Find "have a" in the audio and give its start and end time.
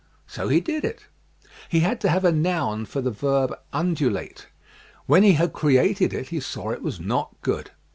2.09-2.31